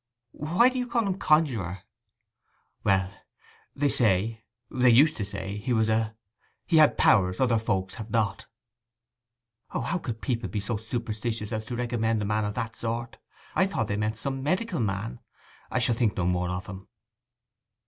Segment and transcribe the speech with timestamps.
[0.31, 1.83] 'Why do you call him conjuror?'
[2.83, 8.47] 'Well—they say—they used to say he was a—he had powers other folks have not.'
[9.75, 12.75] 'O, how could my people be so superstitious as to recommend a man of that
[12.75, 13.19] sort!
[13.53, 15.19] I thought they meant some medical man.
[15.69, 16.87] I shall think no more of him.